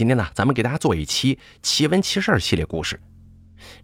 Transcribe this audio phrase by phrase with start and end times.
[0.00, 2.98] 今天呢，咱们给大家做一期奇闻奇事系列故事。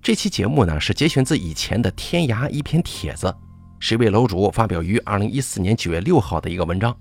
[0.00, 3.36] 这期节目呢，是节选自以前的天涯一篇帖子，
[3.78, 6.98] 是一位楼主发表于二零一四年九月六号的一个文章。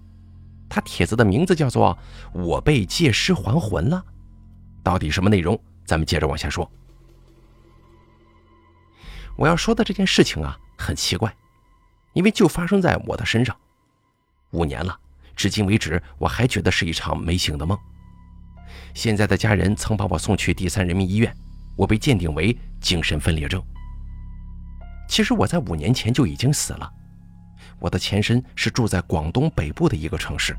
[0.68, 1.98] 他帖子的名字叫做
[2.38, 4.04] 《我被借尸还魂了》，
[4.84, 5.58] 到底什么内容？
[5.86, 6.70] 咱们接着往下说。
[9.38, 11.34] 我要说的这件事情啊，很奇怪，
[12.12, 13.56] 因为就发生在我的身上。
[14.52, 15.00] 五年了，
[15.38, 17.80] 至今为止，我还觉得是一场没醒的梦。
[18.94, 21.36] 现在的家人曾把我送去第三人民医院，
[21.76, 23.62] 我被鉴定为精神分裂症。
[25.08, 26.92] 其实我在五年前就已经死了。
[27.80, 30.56] 我的前身是住在广东北部的一个城市，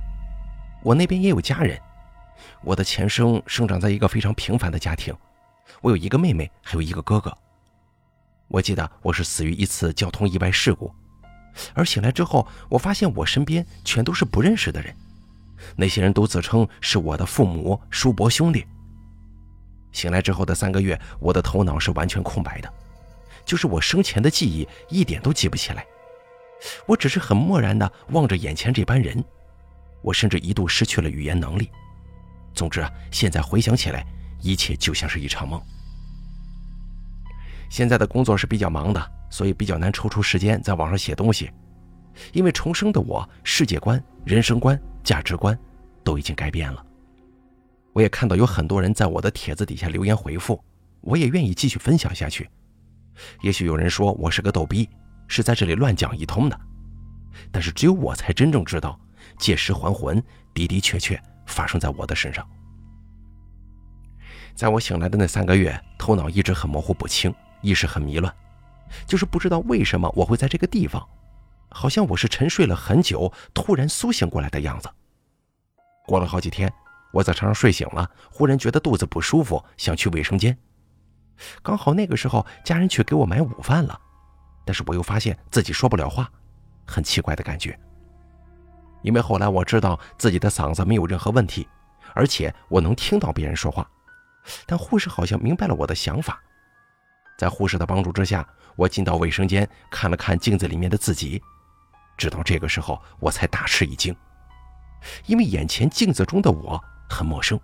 [0.82, 1.80] 我那边也有家人。
[2.62, 5.14] 我的前生生长在一个非常平凡的家庭，
[5.80, 7.36] 我有一个妹妹，还有一个哥哥。
[8.48, 10.94] 我记得我是死于一次交通意外事故，
[11.74, 14.94] 而醒来之后，我发现我身边全都是不认识的人，
[15.76, 18.66] 那些人都自称是我的父母、叔伯、兄弟。
[19.92, 22.72] 醒来之后的三个月，我的头脑是完全空白的，
[23.44, 25.86] 就是我生前的记忆一点都记不起来。
[26.86, 29.22] 我只是很漠然地望着眼前这班人，
[30.02, 31.70] 我甚至一度失去了语言能力。
[32.54, 34.06] 总之啊，现在回想起来，
[34.40, 35.60] 一切就像是一场梦。
[37.68, 41.50] 现在的工作是比较忙的，所以比较难抽出时间在网上写东西。
[42.32, 45.58] 因为重生的我，世界观、人生观、价值观
[46.04, 46.84] 都已经改变了。
[47.92, 50.62] 我也看到有很多人在我的帖子底下留言回复，
[51.00, 52.48] 我也愿意继续分享下去。
[53.42, 54.88] 也许有人说我是个逗逼。
[55.28, 56.56] 是在这里乱讲一通的，
[57.50, 58.96] 但是只有我才真正知道，
[59.40, 60.22] 借尸还魂
[60.54, 62.48] 的的确确发生在我的身上。
[64.54, 68.32] 在我醒来的那三个月，头脑一直很模糊不清，意识很迷乱，
[69.04, 71.04] 就是不知道为什么我会在这个地方，
[71.70, 74.88] 好像我是沉睡了很久，突然苏醒过来的样子。
[76.06, 76.72] 过了好几天，
[77.12, 80.56] 我在床上睡醒了，忽然觉得肚子不舒服，想去卫生间，
[81.62, 84.00] 刚好那个时候家人去给我买午饭了。
[84.64, 86.30] 但是我又发现自己说不了话，
[86.86, 87.78] 很奇怪的感觉。
[89.02, 91.68] 因为后来我知道自己的嗓子没有任何问题，
[92.14, 93.88] 而且我能听到别人说话。
[94.64, 96.40] 但护士好像明白了我的想法，
[97.36, 101.42] 在护士的帮助之下，我进到卫生间看了看镜子里面的自己。
[102.16, 104.14] 直到这个时候，我才大吃一惊，
[105.26, 107.60] 因为眼前镜子中的我很陌生，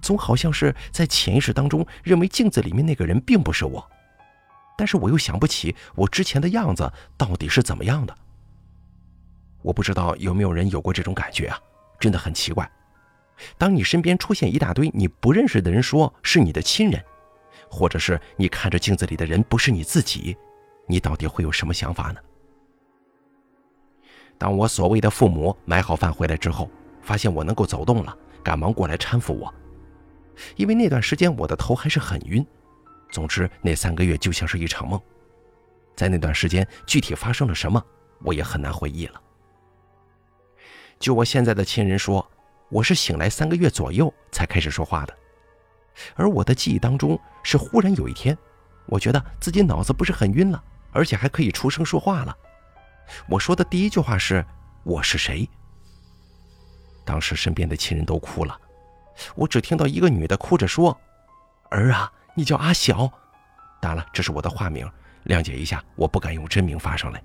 [0.00, 3.90] 总好像是在潜意识当中认为镜子里面那个人并不是我。
[4.76, 8.16] 但是我又想不起我之前的样子到底是怎么样的。
[9.62, 11.58] 我不知道有没有人有过这种感觉啊，
[12.00, 12.68] 真的很奇怪。
[13.56, 17.02] 当你身边出现一大堆你不认识的人，说是你的亲人，
[17.70, 20.36] 或者是你看着镜子里的人不是你自己，
[20.86, 22.20] 你到底会有什么想法呢？
[24.38, 26.70] 当我所谓的父母买好饭回来之后，
[27.02, 29.52] 发现我能够走动了，赶忙过来搀扶我，
[30.56, 32.44] 因为那段时间我的头还是很晕。
[33.10, 35.00] 总之，那三个月就像是一场梦，
[35.94, 37.80] 在那段时间具体发生了什么，
[38.22, 39.20] 我也很难回忆了。
[40.98, 42.28] 就我现在的亲人说，
[42.70, 45.14] 我是醒来三个月左右才开始说话的，
[46.16, 48.36] 而我的记忆当中是忽然有一天，
[48.86, 52.36] 我觉得自己脑子不是很晕了，而且还可以出声说话了。
[53.28, 54.44] 我说的第一句话是
[54.84, 55.48] “我是谁”。
[57.04, 58.58] 当时身边的亲人都哭了，
[59.34, 60.98] 我只听到一个女的哭着说
[61.70, 63.08] ：“儿啊。”你叫阿晓，
[63.80, 64.90] 当然了，这是我的化名，
[65.26, 67.22] 谅解一下，我不敢用真名发上来。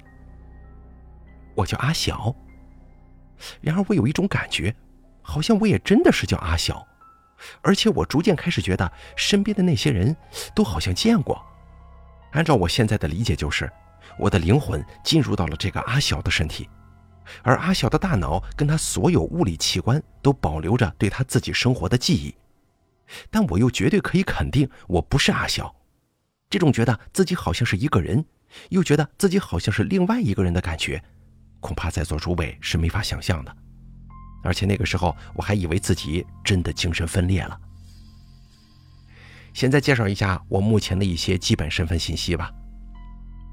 [1.55, 2.35] 我叫阿晓。
[3.59, 4.75] 然而，我有一种感觉，
[5.23, 6.87] 好像我也真的是叫阿晓，
[7.63, 10.15] 而且我逐渐开始觉得身边的那些人
[10.53, 11.43] 都好像见过。
[12.33, 13.67] 按照我现在的理解，就是
[14.19, 16.69] 我的灵魂进入到了这个阿小的身体，
[17.41, 22.35] 而阿小的大脑跟他所有物理器官都保留着对他自己生活的记忆。
[23.31, 25.73] 但我又绝对可以肯定，我不是阿小。
[26.49, 28.23] 这种觉得自己好像是一个人，
[28.69, 31.01] 又觉得自己好像是另外一个人的感觉，
[31.59, 33.55] 恐怕在座诸位是没法想象的。
[34.43, 37.59] 而且那个时候，我还以为自己真的精神分裂了。
[39.53, 42.51] 现在介绍一下我目前的一些基本身份信息吧。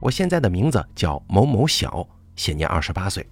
[0.00, 2.06] 我现在的名字叫某某小，
[2.36, 3.26] 现年二十八岁。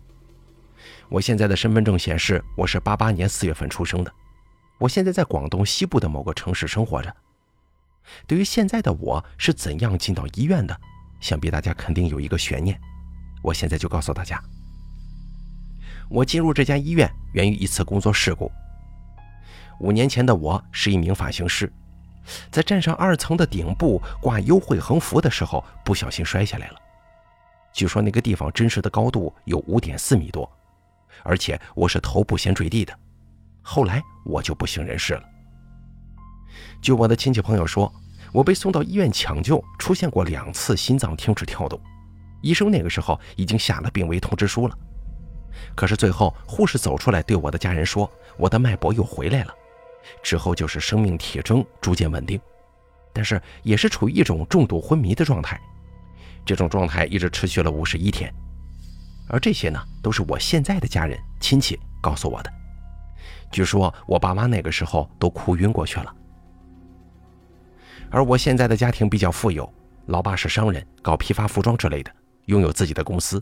[1.09, 4.13] 我现在的身份证显示我是八八年四月份出生的。
[4.79, 7.15] 我现在在广东西部的某个城市生活着。
[8.27, 10.79] 对于现在的我是怎样进到医院的，
[11.21, 12.79] 想必大家肯定有一个悬念。
[13.43, 14.43] 我现在就告诉大家，
[16.09, 18.51] 我进入这家医院源于一次工作事故。
[19.81, 21.71] 五年前的我是一名发型师，
[22.50, 26.76] 在站上二层的顶部挂优惠横幅的时候，不小心摔下来了。
[27.73, 30.50] 据说那个地方真实的高度有五点四米多，
[31.23, 32.97] 而且我是头部先坠地的。
[33.62, 35.23] 后来我就不省人事了。
[36.81, 37.93] 据我的亲戚朋友说，
[38.32, 41.81] 我被送到医院抢救，出现过两次心脏停止跳动，
[42.43, 44.79] 医生那个时候已经下了病危通知书了。
[45.75, 49.55] 可是最后护士走出来对我的家人说，我的脉搏又回来了，
[50.23, 52.41] 之后就是生命体征逐渐稳定，
[53.12, 55.61] 但是也是处于一种重度昏迷的状态，
[56.45, 58.33] 这种状态一直持续了五十一天。
[59.29, 62.53] 而这些呢，都是我现在的家人亲戚告诉我的。
[63.51, 66.15] 据说我爸妈那个时候都哭晕过去了。
[68.11, 69.73] 而我现在的家庭比较富有，
[70.06, 72.12] 老爸是商人，搞批发服装之类的，
[72.47, 73.41] 拥有自己的公司；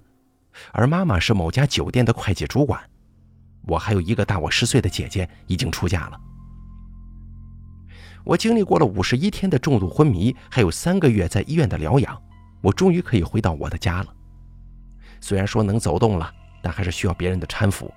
[0.70, 2.80] 而妈妈是某家酒店的会计主管。
[3.66, 6.20] 我还有一个大我十岁的姐姐，已经出嫁了。
[8.24, 12.20] 我经历过了五十一天的重度昏迷，还有三个月在医院的疗养，
[12.60, 14.14] 我终于可以回到我的家了。
[15.20, 16.32] 虽然说能走动了，
[16.62, 17.92] 但还是需要别人的搀扶。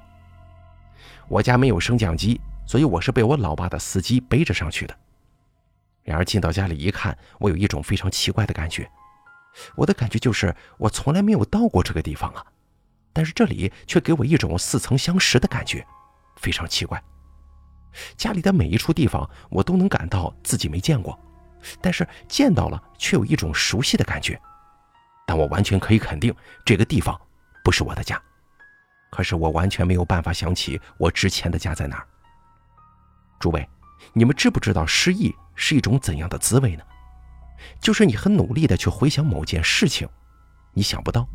[1.28, 4.96] 我家没有升降机，所以我是被我老爸的司机背着上去的。
[6.04, 8.90] 然而进到家里一看，我有一种非常奇怪的感觉。
[9.76, 12.46] 我的感觉就是我从来没有到过这个地方啊，
[13.14, 15.86] 但是这里却给我一种似曾相识的感觉，
[16.36, 17.02] 非常奇怪。
[18.18, 21.18] 家里的每一处地方我都能感到自己没见过，
[21.82, 24.40] 但是见到了却有一种熟悉的感觉。
[25.26, 26.34] 但我完全可以肯定，
[26.64, 27.20] 这个地方
[27.64, 28.22] 不是我的家。
[29.10, 32.08] 可是我完全没有办法想起我之前的家在哪儿。
[33.40, 33.68] 诸位，
[34.14, 36.84] 你们知不知道失忆是一种怎样的滋味呢？
[37.80, 40.08] 就是你很努力的去回想某件事情，
[40.74, 41.28] 你想不到，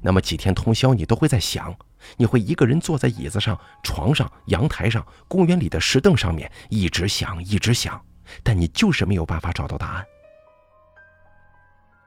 [0.00, 1.76] 那么几天通宵你都会在想，
[2.16, 8.00] 你会一个人坐在椅子上、床上、阳台上、公园里的石凳上面，一直想，一直想，
[8.42, 10.04] 但你就是没有办法找到答案。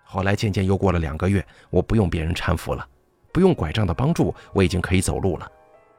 [0.03, 2.87] 后来渐渐又过了两个月，我不用别人搀扶了。
[3.31, 5.51] 不用拐杖的帮助，我已经可以走路了。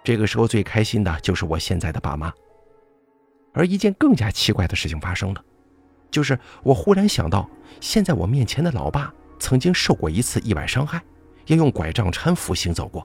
[0.04, 2.32] 这个时候最开心的就是我现在的爸妈。
[3.52, 5.44] 而一件更加奇怪的事情发生了，
[6.12, 7.50] 就是我忽然想到，
[7.80, 11.02] 现在我面前的老爸曾经受过一次意外伤害，
[11.46, 13.04] 要用拐杖搀扶行走过。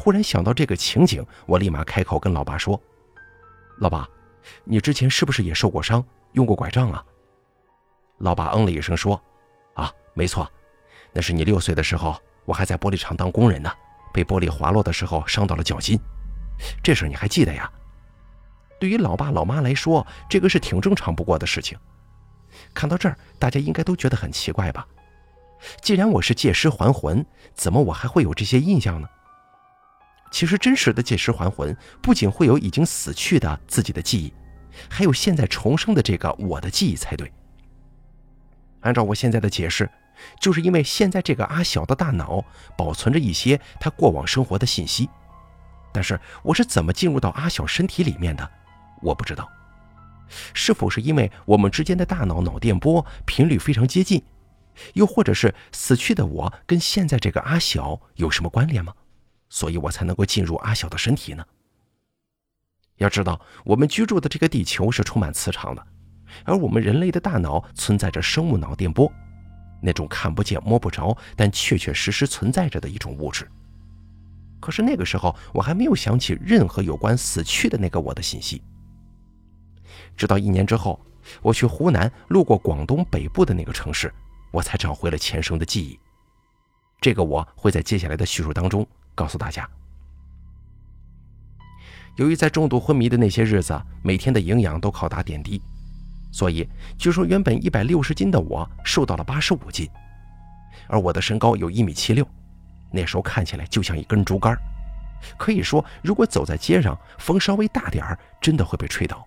[0.00, 2.80] 忽然想到这个情景，我立马开口跟老爸说
[3.80, 4.08] ：“老爸，
[4.64, 6.02] 你之前是不是也受过伤，
[6.32, 7.04] 用过拐杖啊？”
[8.16, 9.22] 老爸嗯了一声说
[9.76, 10.50] ：“啊，没错，
[11.12, 13.70] 那是你六岁的时候。”我还在玻璃厂当工人呢，
[14.12, 16.00] 被玻璃滑落的时候伤到了脚心，
[16.82, 17.70] 这事你还记得呀？
[18.80, 21.78] 对于老爸老妈来说，这个是挺正常不过的事情。
[22.72, 24.88] 看到这儿，大家应该都觉得很奇怪吧？
[25.82, 27.24] 既然我是借尸还魂，
[27.54, 29.06] 怎么我还会有这些印象呢？
[30.30, 34.32] 其实真实的借尸还魂，不仅会有已经死去的自己的记忆，
[34.88, 37.32] 还有现在重生的这个我的记忆才对。
[38.80, 39.90] 按照我现在的解释。
[40.38, 42.44] 就是因为现在这个阿小的大脑
[42.76, 45.08] 保存着一些他过往生活的信息，
[45.94, 48.46] 但是我是怎么进入到阿小身体里面的，
[49.00, 49.48] 我不知道。
[50.52, 54.22] 是否是因为我们之间的大脑脑电波频率非常接近，
[54.92, 58.92] 又或者是死去的我跟现在这个阿小有什么关联吗？
[59.50, 61.44] 所以我才能够进入阿小的身体呢？
[62.96, 65.86] 要知道，我们居住的这个地球是充满磁场的，
[66.44, 69.10] 而我们人类的大脑存在着生物脑电波。
[69.82, 73.50] 那种看不见摸不着，但确确实实存在着的一种物质。
[74.60, 78.62] 可是那个时候，我还没有想起任何有关死去的那个我的信息。
[80.18, 81.00] 直到一年之后，
[81.40, 84.12] 我去湖南，路过广东北部的那个城市，
[84.52, 85.98] 我才找回了前生的记忆。
[87.00, 89.68] 这个我会在接下来的叙述当中告诉大家。
[92.16, 95.60] 由于在重度昏迷的那些日子，每天的营养都靠打点滴。
[96.32, 99.88] 所以，据说原本一百六十斤的我瘦到了八十五斤，
[100.86, 102.24] 而我的身高有一米七六，
[102.92, 104.56] 那时候看起来就像一根竹竿，
[105.36, 109.26] 可以说，如果走在街上，风稍微大点儿，真的会被吹倒。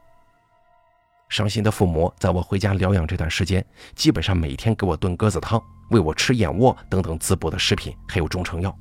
[1.30, 8.74] 伤心的父母在我回家疗养这段时间，基本上每天给我炖鸽子汤，喂我吃燕窝等等滋补的食品，还有中成药，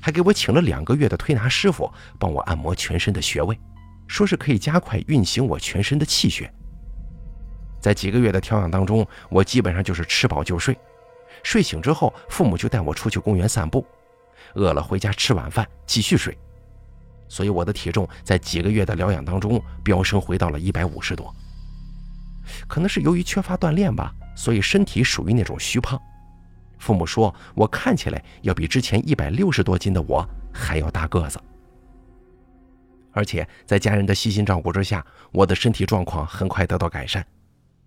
[0.00, 3.58] 还给我请了两个月的推拿师傅帮我按摩全身的穴位，
[4.06, 6.52] 说是可以加快运行我全身的气血。
[7.80, 10.76] 在几个月的调养当中，我基本上就是吃饱就睡，
[11.42, 13.86] 睡醒之后，父母就带我出去公园散步，
[14.54, 16.36] 饿了回家吃晚饭继续睡，
[17.28, 21.34] 所以我的体重在几个月的疗养当中飙升回到了一百五十多。
[22.66, 26.00] 可能是由于缺乏锻炼吧，所以身体属于那种虚胖。
[26.84, 30.22] 父母说我看起来要比之前一百六十多斤的我
[30.52, 31.40] 还要大个子，
[33.10, 37.26] 而且在家人的悉心照顾之下，我的身体状况很快得到改善。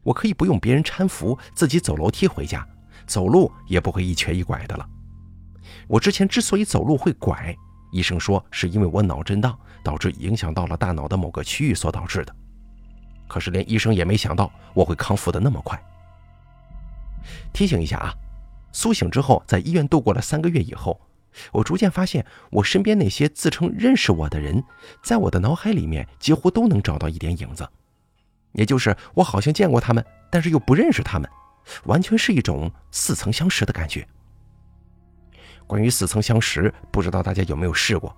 [0.01, 2.67] 我可以不用别人搀扶，自己走楼梯回家，
[3.05, 4.89] 走路也不会一瘸一拐的了。
[5.87, 7.55] 我之前之所以走路会拐，
[7.91, 12.35] 医生说是因为我脑震荡导致影响到了大脑的某个区域所导致的。
[13.27, 15.79] 可是连医生也没想到我会康复的那么快。
[17.53, 18.13] 提醒一下啊，
[18.71, 20.99] 苏醒之后，在医院度过了三个月以后，
[21.51, 24.63] 我逐渐发现，我身边那些自称认识我的人，
[25.03, 27.67] 在我的脑海里面几乎都能找到一点影子，
[28.53, 31.29] 也就是我好像见过他们，但是又不认识他们，
[31.85, 34.07] 完全是一种似曾相识的感觉。
[35.65, 38.15] 关于似曾相识，不知道大家有没有试过？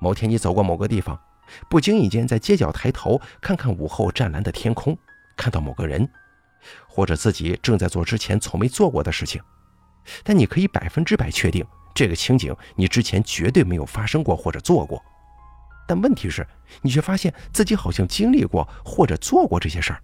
[0.00, 1.20] 某天你走过某个地方，
[1.68, 4.96] 不经意间在街角抬头看看午后湛蓝的天空，
[5.36, 6.08] 看到某个人，
[6.88, 9.40] 或者自己正在做之前从没做过的事情，
[10.22, 15.02] 但你可以百分之百确定这个情景你之前绝对没有发生过或者做过。
[15.86, 16.46] 但问题是，
[16.80, 20.02] 你却发现自己好像经历过或者做过这些事儿。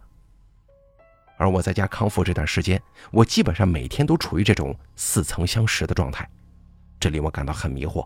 [1.37, 6.29] 而我在家康复这段时间，我基本上每天都处于这种似曾相识的状态。
[6.99, 8.05] 这令我感到很迷惑。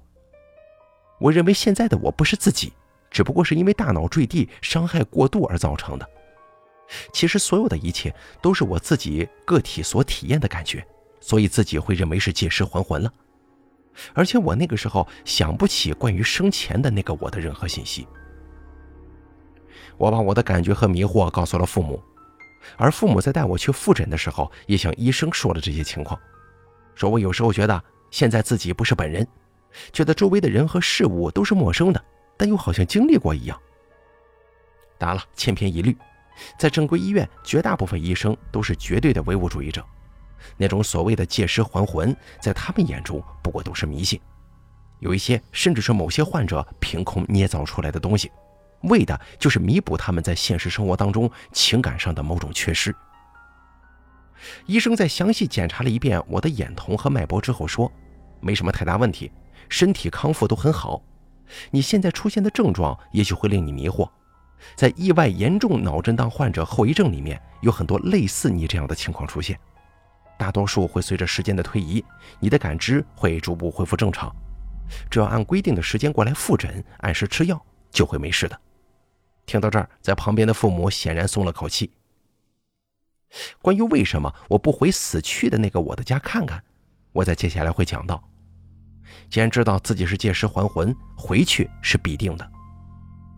[1.19, 2.75] 我认为现在的我不是自己，
[3.11, 6.09] 只不过是因为大脑坠地伤害过度而造成的。
[7.11, 10.87] 其实所有的一切都是我自己个体所体验的感觉，
[11.23, 13.11] 所以自己会认为是借尸还魂了。
[14.13, 18.07] 而且我那个时候想不起关于生前的那个我的任何信息。
[19.97, 22.03] 我把我的感觉和迷惑告诉了父母，
[22.77, 26.21] 而父母在带我去复诊的时候，也向医生说了这些情况，
[26.95, 27.83] 说我有时候觉得。
[28.13, 29.27] 现在自己不是本人，
[29.91, 32.05] 觉得周围的人和事物都是陌生的，
[32.37, 33.59] 但又好像经历过一样。
[34.99, 35.97] 当然了，千篇一律，
[36.59, 39.83] 在正规医院，绝大部分医生都是绝对的唯物主义者，
[40.57, 44.21] 那种所谓的借尸还魂，在他们眼中不过都是迷信，
[45.01, 48.31] 有一些甚至是某些患者凭空捏造出来的东西，
[48.83, 52.95] 为的就是弥补他们在现实生活当中情感上的某种缺失。
[54.67, 57.91] 医生在详细检查了一遍我的眼瞳和脉搏之后说。
[58.45, 59.31] 没什么太大问题，
[59.69, 61.01] 身体康复都很好。
[61.71, 64.11] 你现在出现的症状也许会令你迷惑，
[64.75, 69.57] 在意外严重脑震荡患者后遗症里面有很多类似你这样的情况出现，
[70.43, 72.05] 大多数会随着时间的推移，
[72.41, 74.35] 你的感知会逐步恢复正常。
[75.09, 78.61] 只要按规定的时间过来复诊，按时吃药，就会没事的。
[79.47, 81.93] 听到这儿，在旁边的父母显然松了口气。
[83.61, 86.61] 关于为什么我不回死去的那个我的家看看，
[87.13, 88.21] 我在接下来会讲到。
[89.31, 92.51] 既然知道自己是借尸还魂，回去是必定的。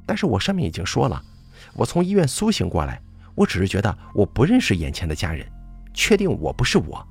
[0.07, 1.23] 但是我上面已经说了，
[1.75, 2.99] 我从医院苏醒过来，
[3.35, 5.47] 我只是觉得我不认识眼前的家人，
[5.95, 7.07] 确定我不是我。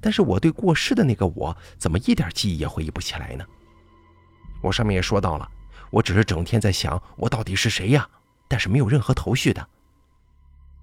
[0.00, 3.44] 但是我对过世的那个我，怎么一点记忆也回忆不起来呢？
[4.62, 5.50] 我上面也说到了，
[5.90, 8.08] 我只是整天在想我到底是谁呀，
[8.46, 9.68] 但是没有任何头绪的。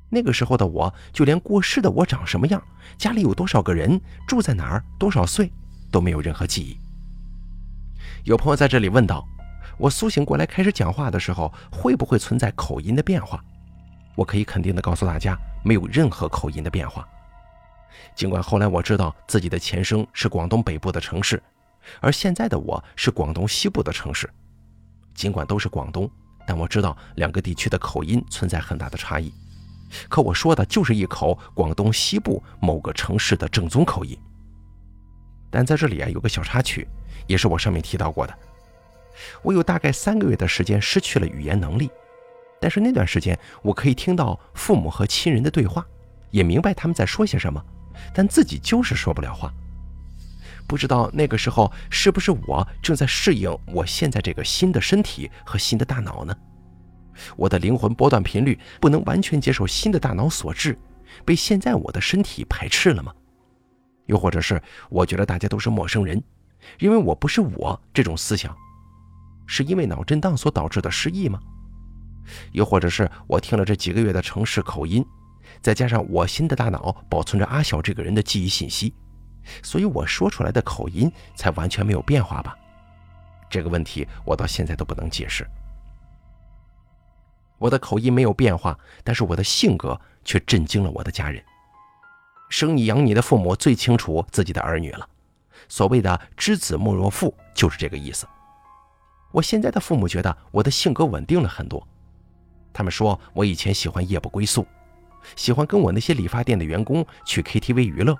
[0.09, 2.61] 那个时候的我，就连过世的我长什么样，
[2.97, 5.49] 家里有多少个人，住在哪儿，多少岁，
[5.91, 6.77] 都没有任何记忆。
[8.25, 9.25] 有朋友在这里问道
[9.77, 13.41] ：“我苏醒过来开始讲话的时候，会不会存在口音的变化？”
[14.17, 17.07] 我可以肯定的告诉大家，没有任何口音的变化。
[18.15, 21.41] 尽管后来我知道自己的前生是广东北部的城市，
[21.99, 24.29] 而现在的我是广东西部的城市。
[25.13, 26.09] 尽管都是广东，
[26.47, 29.33] 但我知道两个地区的口音存在很大的差异。
[30.07, 34.17] 可我说的就是一口广东西部某个城市的正宗口音。
[35.49, 36.87] 但在这里啊，有个小插曲。
[37.27, 38.35] 也是我上面提到过的，
[39.43, 41.91] 我有大概三个月的时间失去了语言能力，
[42.59, 45.85] 但是那段时间我可以听到父母和亲人的对话，
[46.31, 47.63] 也明白他们在说些什么，
[48.13, 49.53] 但自己就是说不了话。
[50.67, 56.35] 不知道那个时候是不是我正在适应我现在这个新的身体和新的大脑呢？
[57.35, 60.77] 我的灵魂波段频率不能完全接受新的大脑所致，
[61.25, 63.11] 被现在我的身体排斥了吗？
[64.05, 66.21] 又或者是我觉得大家都是陌生人？
[66.77, 68.55] 因为我不是我这种思想，
[69.47, 71.39] 是因为脑震荡所导致的失忆吗？
[72.51, 75.03] 又或者是我听了这几个月的城市口音，
[75.61, 78.93] 再加上我新的大脑保存着阿晓这个人的记忆信息，
[79.61, 82.57] 所以我说出来的口音才完全没有变化吧？
[83.49, 85.45] 这个问题我到现在都不能解释。
[87.57, 91.43] 我的口音没有变化，但是我的性格却震惊了我的家人。
[92.49, 95.07] 生你养你的父母最清楚自己的儿女了。
[95.67, 98.25] 所谓的“知子莫若父”就是这个意思。
[99.31, 101.85] 我现在的父母觉得我的性格稳定了很多，
[102.71, 104.65] 他们说我以前喜欢夜不归宿，
[105.35, 108.17] 喜欢跟我那些理发店的员工去 KTV 娱乐，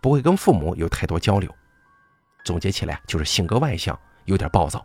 [0.00, 1.52] 不会跟父母有太多交流。
[2.44, 4.84] 总结起来就是性格外向，有点暴躁。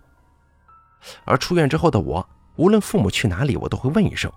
[1.26, 4.32] 而出院之后的我，无论父母去哪里，我都会问一声，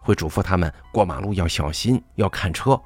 [0.00, 2.80] 会嘱咐他们过马路要小心，要看车，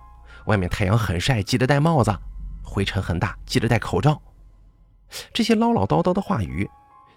[0.47, 2.17] 外面太阳很晒，记得戴帽子。
[2.63, 4.21] 灰尘很大，记得戴口罩。
[5.33, 6.69] 这些唠唠叨叨的话语，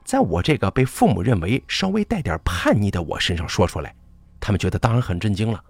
[0.03, 3.95] 在我这个被父母认为稍微带点叛逆的我身上说出来，
[4.39, 5.63] 他们觉得当然很震惊了。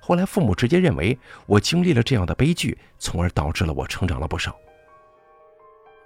[0.00, 4.56] 后来父母直接认为我经历了这样的悲剧，从而导致了我成长了不少。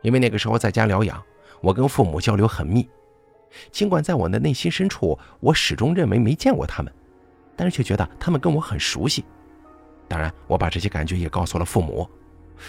[0.02, 1.22] 因为那个时候在家疗养，
[1.60, 2.88] 我跟父母交流很密，
[3.70, 6.92] 尽管在我的内心深处，我始终认为没见过他们，
[7.56, 9.24] 但是却觉得他们跟我很熟悉。
[10.08, 12.08] 当然，我把这些感觉也告诉了父母。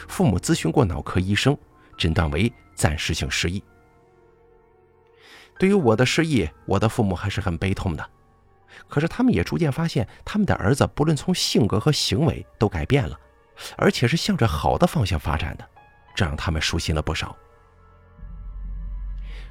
[0.07, 1.55] 父母咨询过脑科医生，
[1.97, 3.63] 诊断为暂时性失忆。
[5.59, 8.09] 对于我的失忆，我的父母还是很悲痛的。
[8.87, 13.19] 可是他们也逐渐发现，他们的儿子不论从性格和行为都改变了，
[13.77, 15.65] 而且是向着好的方向发展的，
[16.15, 17.35] 这让他们舒心了不少。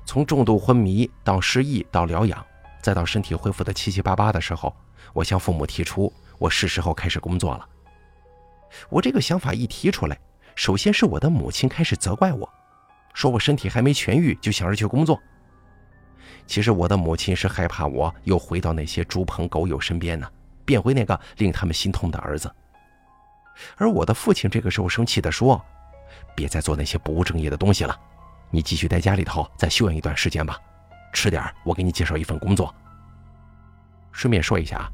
[0.04, 2.44] 从重度昏迷到失忆到疗养，
[2.80, 4.74] 再到身体恢复的七七八八的时候，
[5.12, 7.68] 我向父母提出，我是时候开始工作了。
[8.88, 10.18] 我这个想法一提出来，
[10.54, 12.48] 首先是我的母亲开始责怪我，
[13.14, 15.20] 说我身体还没痊愈就想着去工作。
[16.46, 20.30] 其实我的母亲是害怕我又回到那些猪朋狗友身边呢，
[20.64, 22.50] 变回那个令他们心痛的儿子。
[23.76, 25.62] 而我的父亲这个时候生气地说
[26.36, 27.98] ：“别再做那些不务正业的东西了，
[28.50, 30.60] 你继续在家里头再休养一段时间吧，
[31.12, 32.72] 吃点我给你介绍一份工作。”
[34.12, 34.88] 顺便说一下啊，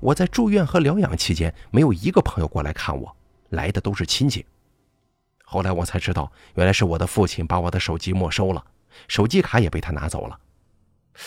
[0.00, 3.14] 我在住院和疗养期间没有一个朋友过来看我，
[3.50, 4.46] 来的都是亲戚。
[5.44, 8.64] 后来我才知道，原来是我的父亲把我的手机没收了，
[9.08, 10.38] 手机卡也被他拿走了。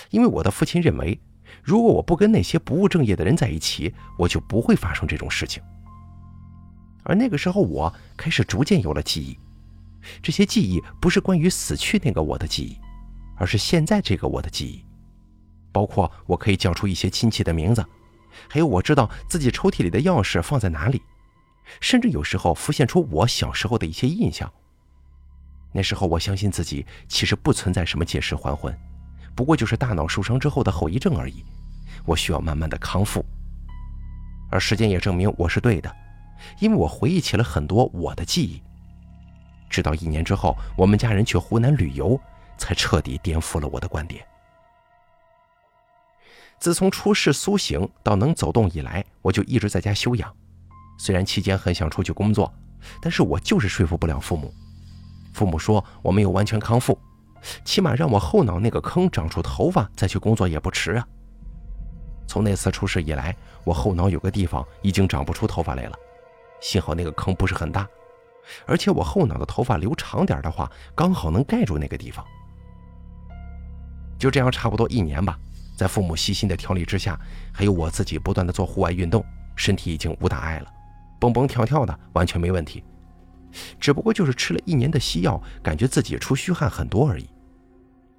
[0.10, 1.20] 因为我的父亲认为，
[1.62, 5.62] 如果我不跟那些不务正业的人在一起，我就不会发生这种事情。
[7.04, 9.38] 而那个时候，我开始逐渐有了记忆，
[10.22, 12.78] 这些记忆不是关于死去那个我的记忆，
[13.36, 14.86] 而是现在这个我的记忆，
[15.72, 17.86] 包括我可以叫出一些亲戚的名字，
[18.48, 21.02] 还有我知道自己抽屉里的钥匙放在哪里，
[21.82, 24.52] 甚至有时候浮现出我小时候的一些印象。
[25.74, 28.72] 那时候，我相信自己其实不存在什么借尸还魂。
[29.36, 31.44] 不过就是大脑受伤之后的后遗症而已，
[32.06, 33.26] 我需要慢慢的康复。
[34.52, 35.94] 而时间也证明我是对的，
[36.60, 38.62] 因为我回忆起了很多我的记忆。
[39.70, 42.20] 直到一年之后，我们家人去湖南旅游，
[42.58, 44.24] 才彻底颠覆了我的观点。
[46.60, 50.32] 自从出事苏醒到能走动以来，我就一直在家休养。
[51.00, 52.54] 虽然期间很想出去工作，
[53.02, 54.54] 但是我就是说服不了父母。
[55.34, 56.96] 父母说我没有完全康复。
[57.66, 61.08] 起码让我后脑那个坑长出头发再去工作也不迟啊！
[62.26, 65.96] 从那次出事以来，我后脑有个地方已经长不出头发来了，
[66.62, 67.88] 幸好那个坑不是很大，
[68.66, 72.26] 而且我后脑的头发留长点的话，刚好能盖住那个地方。
[74.18, 75.38] 就这样差不多一年吧，
[75.78, 77.20] 在父母细心的调理之下，
[77.52, 79.24] 还有我自己不断的做户外运动，
[79.56, 80.72] 身体已经无大碍了，
[81.20, 82.82] 蹦蹦跳跳的完全没问题。
[83.80, 87.30] 只不过就是吃了一年的西药，感觉自己出虚汗很多而已。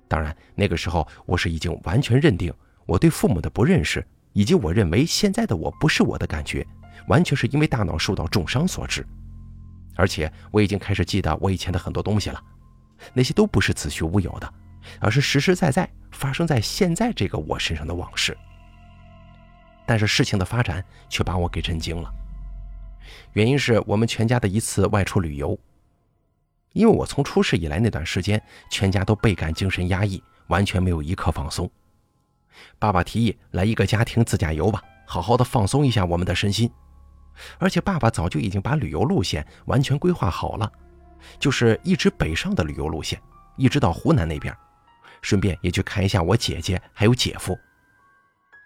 [0.09, 2.53] 当然，那个时候我是已经完全认定
[2.87, 6.67] 我对父母的不认识，以及我认为现在的我不是我的感觉，
[7.09, 9.07] 完全是因为大脑受到重伤所致。
[9.97, 12.43] 而且我已经开始记得我以前的很多东西了，
[13.13, 14.55] 那些都不是子虚乌有的，
[15.01, 18.37] 而是实实在在发生在现在这个我身上的往事。
[19.87, 22.11] 但是事情的发展却把我给震惊了。
[23.35, 25.59] 原因是我们全家的一次外出旅游。
[26.75, 31.71] 因为我从出事以来那段时间，全家都倍感精神压抑，完全没有一刻放松。
[32.79, 36.71] 爸爸提议来一个家庭自驾游吧，好好的放松一下我们的身心。
[37.59, 40.71] 而且爸爸早就已经把旅游路线完全规划好了，
[41.39, 43.21] 就是一直北上的旅游路线，
[43.57, 44.55] 一直到湖南那边，
[45.23, 47.57] 顺便也去看一下我姐姐还有姐夫。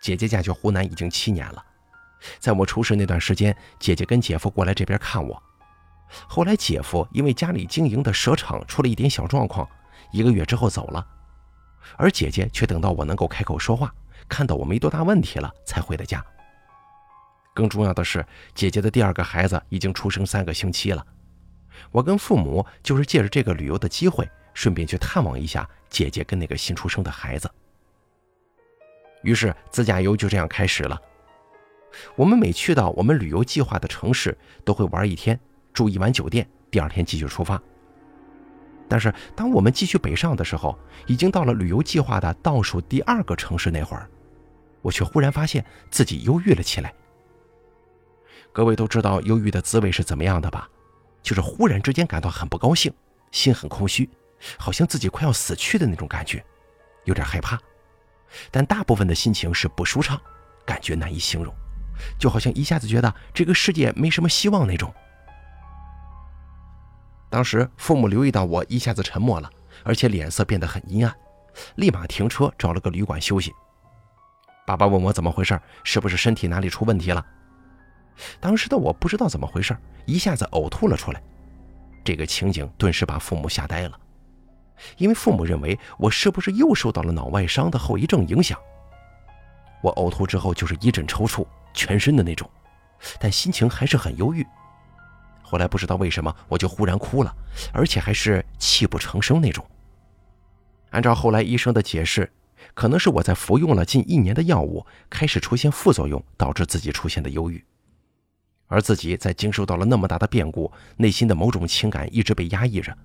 [0.01, 1.63] 姐姐嫁去湖南已经七年了。
[2.39, 5.43] 在我出事那段时间，姐姐跟姐夫过来这边看我。
[6.27, 9.69] 后来姐夫因为家里经营的蛇场出了一点小状况，
[10.13, 11.07] 一个月之后走了，
[11.97, 13.95] 而姐姐却等到我能够开口说话，
[14.29, 16.25] 看到我没多大问题了，才回的家。
[17.55, 21.05] 更重要的是，姐姐的第二个孩子已经出生三个星期了。
[21.91, 27.51] 我跟父母就是借着这个旅游的机会，顺便去探望一下姐姐跟那个新出生的孩子。
[29.23, 31.01] 于是自驾游就这样开始了。
[32.15, 35.39] 我们每去到我们旅游计划的城市，都会玩一天，
[35.79, 37.63] 住一晚酒店，第二天继续出发。
[38.89, 44.11] 但是，当我们继续北上的时候，已经到了旅游计划的倒数第二个城市那会儿，
[44.83, 46.93] 我却忽然发现自己忧郁了起来。
[48.53, 50.69] 各位都知道忧郁的滋味是怎么样的吧？
[51.23, 52.93] 就是忽然之间感到很不高兴，
[53.31, 54.11] 心很空虚，
[54.59, 56.45] 好像自己快要死去的那种感觉，
[57.05, 57.57] 有点害怕。
[58.51, 60.21] 但大部分的心情是不舒畅，
[60.67, 61.55] 感觉难以形容。
[62.19, 64.93] 就好像一下子觉得这个世界没什么希望那种。
[67.39, 69.49] 当时父母留意到我一下子沉默了，
[69.85, 71.17] 而且脸色变得很阴暗，
[71.77, 73.53] 立马停车找了个旅馆休息。
[74.67, 77.25] 爸爸问我怎么回事，是不是身体哪里出问题了？
[78.41, 81.23] 当时的我不知道怎么回事，一下子呕吐了出来。
[82.05, 83.97] 这个情景顿时把父母吓呆了，
[84.97, 88.59] 因为父母认为我是不是又受到了脑外伤的后遗症影响。
[89.81, 92.51] 我呕吐之后就是一阵抽搐，全身的那种，
[93.21, 94.45] 但心情还是很忧郁。
[95.49, 97.35] 后来不知道为什么我就忽然哭了，
[97.73, 99.65] 而且还是泣不成声那种。
[100.91, 102.31] 按照后来医生的解释。
[102.75, 107.65] 可能是我在服用了近一年的药物，开始出现副作用，导致自己出现的忧郁。
[108.67, 112.97] 而自己在经受到了那么大的变故，内心的某种情感一直被压抑着，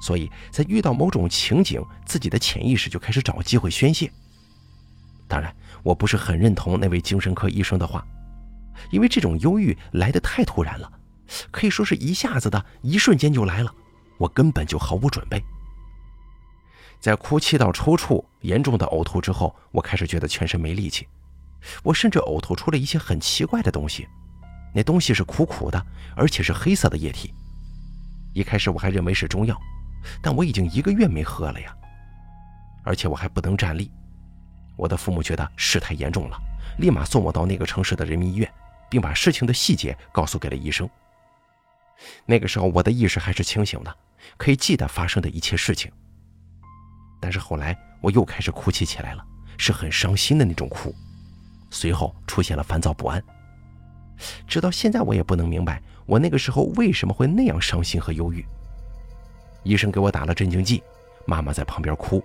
[0.00, 4.10] 所以在遇到某种情景，自己的潜意识就开始找机会宣泄。
[5.28, 8.04] 当然，我不是很认同那位精神科医生的话，
[8.90, 10.90] 因为这种忧郁来得太突然了，
[11.50, 13.74] 可以说是一下子的一瞬间就来了，
[14.18, 15.42] 我根本就毫无准备。
[17.00, 21.06] 在哭泣到抽搐、严重的呕吐之后，我开始觉得全身没力气。
[21.82, 24.08] 我甚至呕吐出了一些很奇怪的东西，
[24.74, 27.32] 那东西是苦苦的，而且是黑色的液体。
[28.32, 29.58] 一开始我还认为是中药，
[30.22, 31.74] 但我已经一个月没喝了呀。
[32.84, 33.90] 而且我还不能站立。
[34.76, 36.36] 我的父母觉得事态严重了，
[36.78, 38.52] 立马送我到那个城市的人民医院，
[38.90, 40.88] 并把事情的细节告诉给了医生。
[42.26, 43.96] 那个时候我的意识还是清醒的，
[44.36, 45.90] 可以记得发生的一切事情。
[47.20, 49.24] 但是后来我又开始哭泣起来了，
[49.56, 50.94] 是很伤心的那种哭，
[51.70, 53.22] 随后出现了烦躁不安。
[54.46, 58.44] 直到现在我也不能明白我那个时候为什么会那样伤心和忧郁。
[59.62, 60.82] 医生给我打了镇静剂，
[61.26, 62.22] 妈妈在旁边哭，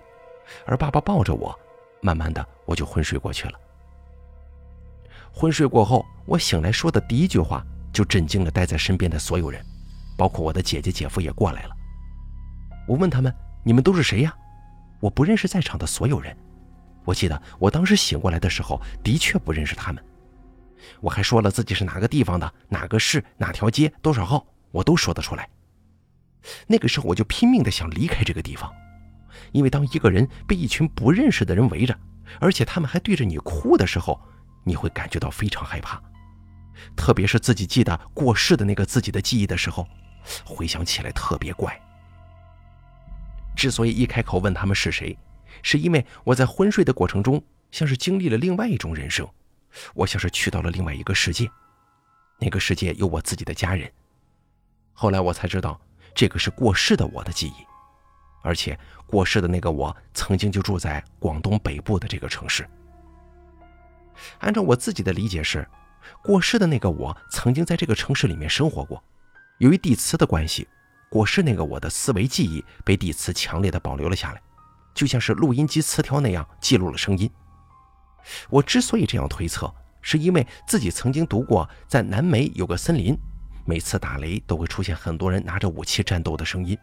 [0.66, 1.58] 而爸爸抱着我，
[2.02, 3.58] 慢慢的我就昏睡过去了。
[5.32, 9.64] 昏睡过后，我醒来说的第一句话就震惊了待在身边的所有人，
[10.16, 11.76] 包括我的姐姐姐夫也过来了。
[12.86, 14.34] 我问他们：“你们都是谁呀？”
[15.00, 16.36] 我不认识在场的所有人，
[17.04, 20.04] 我记得我当时醒过来的时候，的确不认识他们。
[21.00, 25.48] 我还说了自己是哪个地方的，哪个市，哪条街，多少号，我都说得出来。
[26.66, 28.70] 那个时候我就拼命的想离开这个地方，
[29.52, 31.98] 因为当一个人被一群不认识的人围着，
[32.40, 34.20] 而且他们还对着你哭的时候，
[34.64, 36.02] 你会感觉到非常害怕。
[36.96, 39.86] 特别是自己记得过世的那个自己的记忆的时候，
[40.44, 41.80] 回想起来特别怪。
[43.56, 45.16] 之所以一开口问他们是谁，
[45.62, 49.28] 是因为我在昏睡的过程中，像是经历了另外一种人生，
[49.94, 51.50] 我像是去到了另外一个世界，
[52.38, 53.90] 那个世界有我自己的家人。
[54.92, 55.80] 后来我才知道，
[56.14, 57.66] 这个是过世的我的记忆，
[58.42, 62.66] 而且过世的那个我曾经就住在广东北部的这个城市。
[64.38, 65.66] 按照我自己的理解是，
[66.22, 69.02] 过世的那个我曾经在这个城市里面生活过，
[69.58, 70.68] 由于地磁的关系。
[71.08, 74.40] 过世那个我的思维记忆被地磁强烈的保留了下来，
[74.94, 77.28] 就像是录音机磁条那样记录了声音。
[78.48, 83.18] 我之所以这样推测，是因为自己曾经读过，在南美有个森林，
[83.66, 86.78] 每次打雷都会出现很多人拿着武器战斗的声音，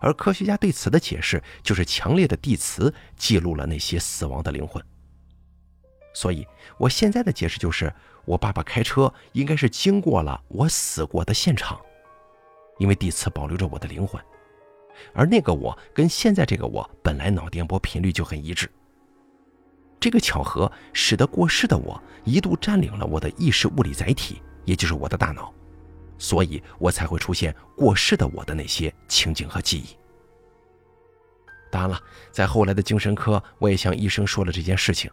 [0.00, 4.82] 而科学家对此的解释就是强烈的地磁记录了那些死亡的灵魂。
[6.14, 6.46] 所以，
[6.78, 7.92] 我现在的解释就是，
[8.26, 11.80] 我爸爸开车应该是经过了我死过的现场。
[12.78, 14.22] 因为地磁保留着我的灵魂，
[15.14, 18.70] 而那个我跟现在这个我本来脑电波频率就很一致。
[19.98, 25.50] 这个巧合使得过世的我一度占领了我的意识物理载体，也就是我的大脑，
[26.18, 29.96] 所以我才会出现过世的我的那些情景和记忆。
[31.70, 31.98] 当然了，
[32.30, 35.10] 在后来的精神科，我也向医生说了这件事情，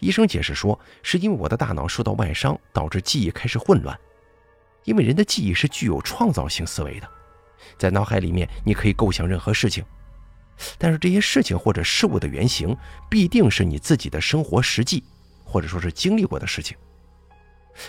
[0.00, 3.98] 医生解释说，是因为我的大脑受到外伤，导致记忆开始混乱。
[4.84, 7.08] 因为人的记忆是具有创造性思维的，
[7.76, 9.84] 在脑海里面你可以构想任何事情，
[10.78, 12.76] 但是这些事情或者事物的原型
[13.10, 15.04] 必定是你自己的生活实际，
[15.44, 16.76] 或者说是经历过的事情。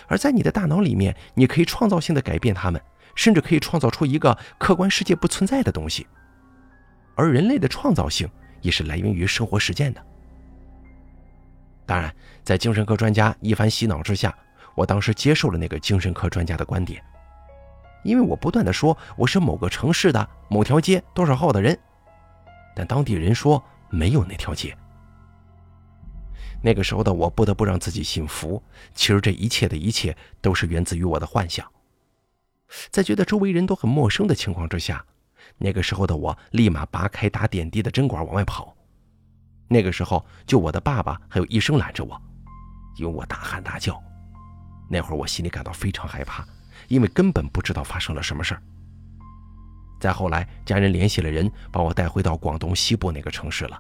[0.08, 2.82] 而在你的大脑里面，你可以创造性的改变它们，
[3.16, 6.06] 甚至可以创造出一个客观世界不存在的东西。
[7.16, 8.30] 而人类的创造性
[8.62, 10.06] 也是来源于生活实践的。
[11.90, 14.32] 当然，在精神科专家一番洗脑之下。
[14.76, 17.04] 我当时接受了那个精神科专家的观点，
[18.04, 21.78] 因为我不断的说我是某个城市的某条街多少号的人，
[22.76, 24.78] 但当地人说没有那条街。
[26.62, 28.62] 那个时候的我不得不让自己信服，
[28.94, 31.66] 其实这一切的一切都是源自于我的幻想。
[32.92, 35.04] 在觉得周围人都很陌生的情况之下，
[35.58, 38.76] 那个时候的我立马拔开打点滴的针管往外跑。
[39.70, 42.20] 那个时候就我的爸爸还有医生拦着我，
[42.98, 44.02] 因为我大喊大叫。
[44.90, 46.44] 那会儿我心里感到非常害怕，
[46.88, 48.62] 因为根本不知道发生了什么事儿。
[50.00, 53.80] 再后来，家人联系了人，把我带回到广东西部那个城市了。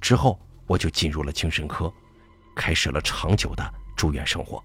[0.00, 1.92] 之后，我就进入了精神科，
[2.56, 4.60] 开始了长久的住院生活。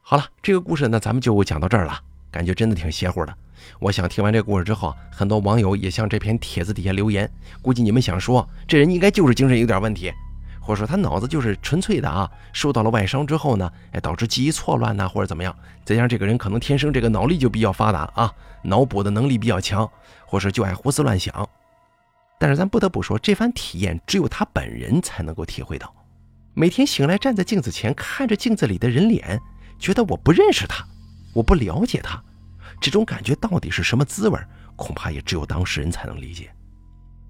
[0.00, 2.02] 好了，这个故事呢，咱们就讲到这儿了。
[2.32, 3.32] 感觉真的挺邪乎的。
[3.78, 10.12] 我想听完这故事之后，很多网友也向这篇帖子底下留言，估计你们想说，这人应该就是精神有点问题，
[10.60, 15.54] 或者说他脑子就是纯粹的啊，受到了外伤之后呢，哎，导致记忆错乱呐，或者怎么样。
[15.84, 19.88] 再加上这个人可能天生这个脑力就比较发达啊，脑补的能力比较强，
[20.26, 21.48] 或是就爱胡思乱想。
[22.40, 25.94] 但是咱不得不说，这番体验只有他本人才能够体会到。
[26.54, 29.40] 每天醒来站在镜子前，看着镜子里的人脸，
[29.78, 30.84] 觉得我不认识他。
[31.32, 32.22] 我不了解他，
[32.80, 34.38] 这种感觉到底是什么滋味？
[34.76, 36.50] 恐怕也只有当事人才能理解。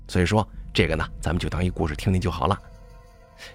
[0.09, 2.59] 所以说，这个呢，咱们就当一故事听听就好了。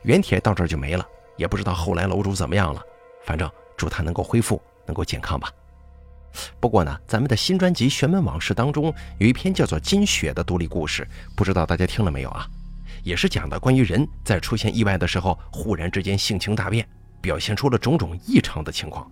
[0.04, 1.06] 原帖到这儿就没了，
[1.38, 2.82] 也不知道后来楼主怎么样了。
[3.26, 5.50] 反正祝他能够恢复，能够健康吧。
[6.60, 12.48] 不过呢，咱们的新专辑《玄门往事》当中有一篇叫做《金雪》的独立故事，不知道大家听了没有啊？
[13.04, 16.88] 也是讲的关于人在出现意外的时候，忽然之间性情大变，
[17.22, 19.10] 表现出了种种异常的情况。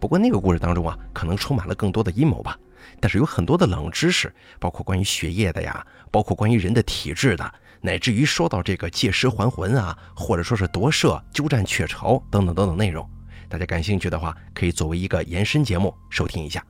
[0.00, 2.58] 不过那个故事当中啊，可能充满了更多的阴谋吧。
[3.00, 13.08] 但是有很多的冷知识，包括关于血液的呀，包括关于人的体质的，乃至于说到这个借尸还魂啊，或者说是夺舍、鸠占鹊巢等等等等内容。
[13.48, 16.64] 大家感兴趣的话，可以作为一个延伸节目收听一下。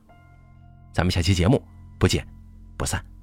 [0.93, 1.63] 咱们下期节目
[1.97, 2.25] 不见
[2.77, 3.18] 不散。